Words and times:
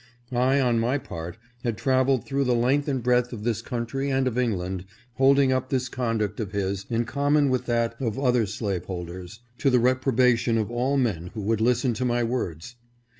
I, 0.31 0.59
on 0.59 0.79
my 0.79 0.97
part, 0.97 1.37
had 1.63 1.77
traveled 1.77 2.25
through 2.25 2.45
the 2.45 2.55
length 2.55 2.87
and 2.87 3.03
breadth 3.03 3.31
of 3.31 3.43
this 3.43 3.61
country 3.61 4.09
and 4.09 4.25
of 4.27 4.35
England, 4.35 4.85
hold 5.17 5.37
ing 5.37 5.51
up 5.51 5.69
this 5.69 5.89
conduct 5.89 6.39
of 6.39 6.53
his, 6.53 6.87
in 6.89 7.05
common 7.05 7.51
with 7.51 7.67
that 7.67 8.01
of 8.01 8.17
other 8.17 8.47
slaveholders, 8.47 9.41
to 9.59 9.69
the 9.69 9.77
reprobation 9.79 10.57
of 10.57 10.71
all 10.71 10.97
men 10.97 11.29
who 11.35 11.41
would 11.41 11.61
lis 11.61 11.83
ten 11.83 11.93
to 11.93 12.05
my 12.05 12.23
words. 12.23 12.77